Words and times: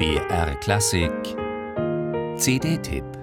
BR 0.00 0.54
Klassik. 0.62 1.36
CD-Tipp 2.38 3.19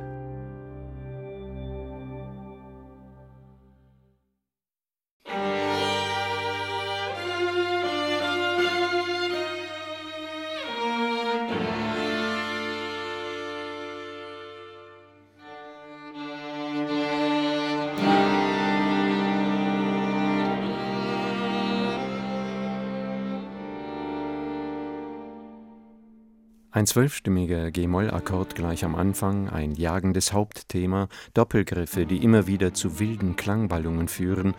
Ein 26.69 26.85
zwölfstimmiger 26.85 27.71
G-Moll-Akkord 27.71 28.53
gleich 28.53 28.83
am 28.83 28.95
Anfang, 28.95 29.49
ein 29.49 29.71
jagendes 29.71 30.33
Hauptthema, 30.33 31.07
Doppelgriffe, 31.33 32.05
die 32.05 32.21
immer 32.23 32.45
wieder 32.45 32.73
zu 32.73 32.99
wilden 32.99 33.37
Klangballungen 33.37 34.09
führen. 34.09 34.53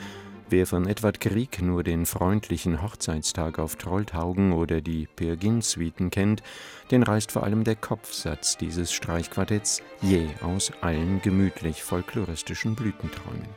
Wer 0.49 0.67
von 0.67 0.87
Edward 0.87 1.21
Grieg 1.21 1.61
nur 1.61 1.85
den 1.85 2.07
freundlichen 2.07 2.81
Hochzeitstag 2.83 3.59
auf 3.59 3.77
Trolltaugen 3.77 4.53
oder 4.53 4.81
die 4.81 5.07
Peer 5.07 5.37
Gynt-Suiten 5.37 6.09
kennt, 6.09 6.43
den 6.91 7.03
reißt 7.03 7.31
vor 7.31 7.45
allem 7.45 7.65
der 7.65 7.77
Kopfsatz 7.77 8.57
dieses 8.57 8.91
Streichquartetts 8.91 9.83
je 10.01 10.29
aus 10.41 10.73
allen 10.81 11.21
gemütlich 11.21 11.83
folkloristischen 11.83 12.75
Blütenträumen. 12.75 13.49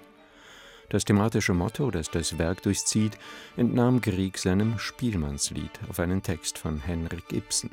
Das 0.90 1.05
thematische 1.05 1.54
Motto, 1.54 1.90
das 1.90 2.12
das 2.12 2.38
Werk 2.38 2.63
durchzieht, 2.63 3.18
entnahm 3.55 4.02
Grieg 4.02 4.38
seinem 4.38 4.77
Spielmannslied 4.77 5.72
auf 5.90 6.02
einen 6.02 6.22
Text 6.22 6.58
von 6.58 6.82
Henrik 6.82 7.32
Ibsen. 7.32 7.70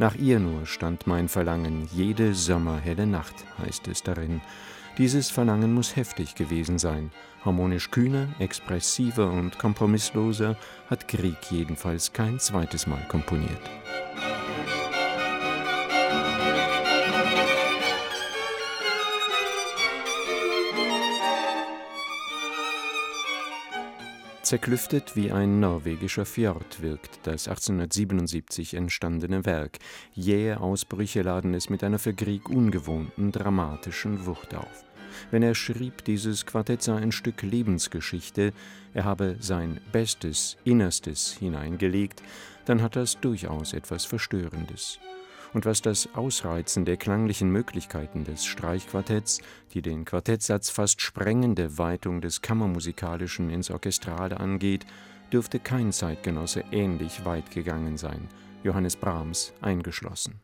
Nach 0.00 0.14
ihr 0.14 0.40
nur 0.40 0.64
stand 0.64 1.06
mein 1.06 1.28
Verlangen, 1.28 1.86
jede 1.92 2.32
sommerhelle 2.34 3.06
Nacht, 3.06 3.34
heißt 3.58 3.86
es 3.88 4.02
darin. 4.02 4.40
Dieses 4.96 5.28
Verlangen 5.28 5.74
muss 5.74 5.94
heftig 5.94 6.34
gewesen 6.36 6.78
sein. 6.78 7.10
Harmonisch 7.44 7.90
kühner, 7.90 8.28
expressiver 8.38 9.30
und 9.30 9.58
kompromissloser 9.58 10.56
hat 10.88 11.06
Grieg 11.06 11.36
jedenfalls 11.50 12.14
kein 12.14 12.40
zweites 12.40 12.86
Mal 12.86 13.06
komponiert. 13.08 13.60
Zerklüftet 24.50 25.14
wie 25.14 25.30
ein 25.30 25.60
norwegischer 25.60 26.26
Fjord 26.26 26.82
wirkt 26.82 27.20
das 27.22 27.46
1877 27.46 28.74
entstandene 28.74 29.46
Werk. 29.46 29.78
Jähe 30.12 30.58
Ausbrüche 30.58 31.22
laden 31.22 31.54
es 31.54 31.70
mit 31.70 31.84
einer 31.84 32.00
für 32.00 32.14
Grieg 32.14 32.48
ungewohnten 32.48 33.30
dramatischen 33.30 34.26
Wucht 34.26 34.56
auf. 34.56 34.84
Wenn 35.30 35.44
er 35.44 35.54
schrieb, 35.54 36.02
dieses 36.04 36.46
Quartett 36.46 36.82
sei 36.82 36.96
ein 36.96 37.12
Stück 37.12 37.42
Lebensgeschichte, 37.42 38.52
er 38.92 39.04
habe 39.04 39.36
sein 39.38 39.80
Bestes, 39.92 40.56
Innerstes 40.64 41.30
hineingelegt, 41.38 42.20
dann 42.64 42.82
hat 42.82 42.96
das 42.96 43.20
durchaus 43.20 43.72
etwas 43.72 44.04
Verstörendes 44.04 44.98
und 45.52 45.66
was 45.66 45.82
das 45.82 46.08
Ausreizen 46.14 46.84
der 46.84 46.96
klanglichen 46.96 47.50
Möglichkeiten 47.50 48.24
des 48.24 48.44
Streichquartetts, 48.44 49.40
die 49.74 49.82
den 49.82 50.04
Quartettsatz 50.04 50.70
fast 50.70 51.00
sprengende 51.00 51.78
Weitung 51.78 52.20
des 52.20 52.42
Kammermusikalischen 52.42 53.50
ins 53.50 53.70
Orchestrale 53.70 54.38
angeht, 54.38 54.86
dürfte 55.32 55.60
kein 55.60 55.92
Zeitgenosse 55.92 56.64
ähnlich 56.72 57.24
weit 57.24 57.50
gegangen 57.50 57.96
sein, 57.96 58.28
Johannes 58.62 58.96
Brahms 58.96 59.52
eingeschlossen. 59.60 60.40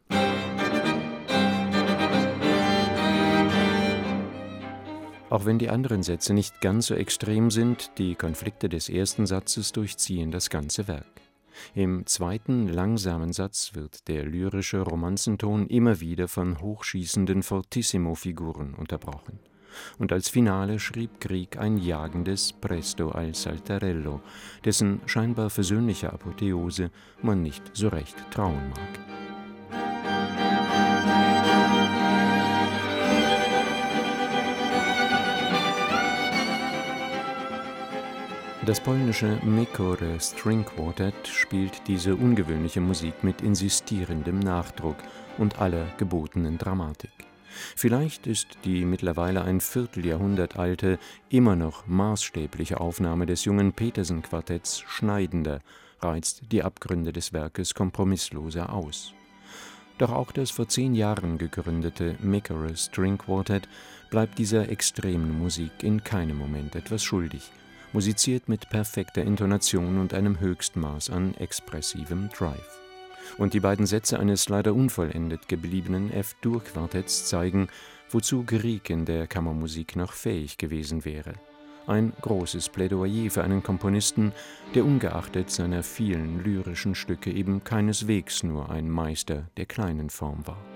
Auch 5.28 5.44
wenn 5.44 5.58
die 5.58 5.70
anderen 5.70 6.04
Sätze 6.04 6.32
nicht 6.34 6.60
ganz 6.60 6.86
so 6.86 6.94
extrem 6.94 7.50
sind, 7.50 7.90
die 7.98 8.14
Konflikte 8.14 8.68
des 8.68 8.88
ersten 8.88 9.26
Satzes 9.26 9.72
durchziehen 9.72 10.30
das 10.30 10.50
ganze 10.50 10.86
Werk. 10.86 11.25
Im 11.74 12.06
zweiten, 12.06 12.68
langsamen 12.68 13.32
Satz 13.32 13.74
wird 13.74 14.08
der 14.08 14.24
lyrische 14.24 14.80
Romanzenton 14.80 15.66
immer 15.66 16.00
wieder 16.00 16.28
von 16.28 16.60
hochschießenden 16.60 17.42
Fortissimo-Figuren 17.42 18.74
unterbrochen. 18.74 19.38
Und 19.98 20.12
als 20.12 20.28
Finale 20.28 20.78
schrieb 20.78 21.20
Grieg 21.20 21.58
ein 21.58 21.78
jagendes 21.78 22.52
Presto 22.52 23.10
al 23.10 23.34
Saltarello, 23.34 24.20
dessen 24.64 25.00
scheinbar 25.06 25.50
versöhnliche 25.50 26.12
Apotheose 26.12 26.90
man 27.22 27.42
nicht 27.42 27.62
so 27.74 27.88
recht 27.88 28.16
trauen 28.30 28.70
mag. 28.70 28.85
Das 38.66 38.80
polnische 38.80 39.38
Mekore 39.44 40.18
String 40.18 40.64
Quartet 40.64 41.28
spielt 41.28 41.86
diese 41.86 42.16
ungewöhnliche 42.16 42.80
Musik 42.80 43.22
mit 43.22 43.40
insistierendem 43.40 44.40
Nachdruck 44.40 44.96
und 45.38 45.60
aller 45.60 45.86
gebotenen 45.98 46.58
Dramatik. 46.58 47.12
Vielleicht 47.76 48.26
ist 48.26 48.58
die 48.64 48.84
mittlerweile 48.84 49.42
ein 49.42 49.60
Vierteljahrhundert 49.60 50.56
alte, 50.56 50.98
immer 51.28 51.54
noch 51.54 51.86
maßstäbliche 51.86 52.80
Aufnahme 52.80 53.26
des 53.26 53.44
jungen 53.44 53.72
Petersen-Quartetts 53.72 54.80
schneidender, 54.80 55.60
reizt 56.00 56.50
die 56.50 56.64
Abgründe 56.64 57.12
des 57.12 57.32
Werkes 57.32 57.72
kompromissloser 57.72 58.72
aus. 58.72 59.12
Doch 59.98 60.10
auch 60.10 60.32
das 60.32 60.50
vor 60.50 60.66
zehn 60.66 60.96
Jahren 60.96 61.38
gegründete 61.38 62.16
Mekore 62.18 62.76
String 62.76 63.16
Quartet 63.16 63.68
bleibt 64.10 64.40
dieser 64.40 64.68
extremen 64.70 65.38
Musik 65.38 65.84
in 65.84 66.02
keinem 66.02 66.36
Moment 66.36 66.74
etwas 66.74 67.04
schuldig– 67.04 67.52
musiziert 67.92 68.48
mit 68.48 68.68
perfekter 68.68 69.22
Intonation 69.22 69.98
und 69.98 70.14
einem 70.14 70.40
Höchstmaß 70.40 71.10
an 71.10 71.34
expressivem 71.34 72.28
Drive. 72.30 72.80
Und 73.38 73.54
die 73.54 73.60
beiden 73.60 73.86
Sätze 73.86 74.18
eines 74.18 74.48
leider 74.48 74.74
unvollendet 74.74 75.48
gebliebenen 75.48 76.12
F-Dur-Quartetts 76.12 77.26
zeigen, 77.26 77.68
wozu 78.10 78.44
Grieg 78.44 78.90
in 78.90 79.04
der 79.04 79.26
Kammermusik 79.26 79.96
noch 79.96 80.12
fähig 80.12 80.58
gewesen 80.58 81.04
wäre. 81.04 81.34
Ein 81.86 82.12
großes 82.20 82.68
Plädoyer 82.70 83.30
für 83.30 83.44
einen 83.44 83.62
Komponisten, 83.62 84.32
der 84.74 84.84
ungeachtet 84.84 85.50
seiner 85.50 85.82
vielen 85.82 86.42
lyrischen 86.42 86.94
Stücke 86.94 87.30
eben 87.30 87.62
keineswegs 87.62 88.42
nur 88.42 88.70
ein 88.70 88.90
Meister 88.90 89.48
der 89.56 89.66
kleinen 89.66 90.10
Form 90.10 90.46
war. 90.46 90.75